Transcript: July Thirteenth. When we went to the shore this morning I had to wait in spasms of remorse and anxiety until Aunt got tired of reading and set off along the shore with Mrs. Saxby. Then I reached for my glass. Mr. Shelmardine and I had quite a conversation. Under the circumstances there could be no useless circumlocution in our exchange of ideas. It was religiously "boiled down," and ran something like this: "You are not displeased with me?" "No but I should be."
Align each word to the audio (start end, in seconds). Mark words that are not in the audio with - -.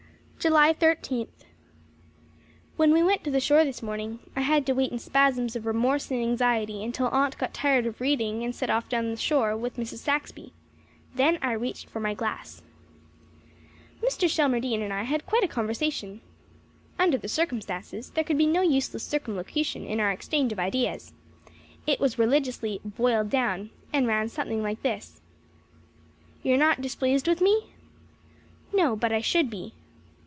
July 0.49 0.73
Thirteenth. 0.73 1.45
When 2.75 2.91
we 2.91 3.03
went 3.03 3.23
to 3.25 3.29
the 3.29 3.39
shore 3.39 3.63
this 3.63 3.83
morning 3.83 4.17
I 4.35 4.41
had 4.41 4.65
to 4.65 4.73
wait 4.73 4.91
in 4.91 4.97
spasms 4.97 5.55
of 5.55 5.67
remorse 5.67 6.09
and 6.09 6.19
anxiety 6.19 6.83
until 6.83 7.09
Aunt 7.09 7.37
got 7.37 7.53
tired 7.53 7.85
of 7.85 8.01
reading 8.01 8.41
and 8.43 8.55
set 8.55 8.71
off 8.71 8.91
along 8.91 9.11
the 9.11 9.17
shore 9.17 9.55
with 9.55 9.77
Mrs. 9.77 9.99
Saxby. 9.99 10.51
Then 11.13 11.37
I 11.43 11.51
reached 11.51 11.91
for 11.91 11.99
my 11.99 12.15
glass. 12.15 12.63
Mr. 14.01 14.27
Shelmardine 14.27 14.81
and 14.81 14.91
I 14.91 15.03
had 15.03 15.27
quite 15.27 15.43
a 15.43 15.47
conversation. 15.47 16.21
Under 16.97 17.19
the 17.19 17.27
circumstances 17.29 18.09
there 18.09 18.23
could 18.23 18.39
be 18.39 18.47
no 18.47 18.61
useless 18.63 19.03
circumlocution 19.03 19.85
in 19.85 19.99
our 19.99 20.09
exchange 20.11 20.51
of 20.51 20.57
ideas. 20.57 21.13
It 21.85 21.99
was 21.99 22.17
religiously 22.17 22.79
"boiled 22.83 23.29
down," 23.29 23.69
and 23.93 24.07
ran 24.07 24.27
something 24.27 24.63
like 24.63 24.81
this: 24.81 25.21
"You 26.41 26.55
are 26.55 26.57
not 26.57 26.81
displeased 26.81 27.27
with 27.27 27.41
me?" 27.41 27.73
"No 28.73 28.95
but 28.95 29.11
I 29.13 29.21
should 29.21 29.47
be." 29.51 29.75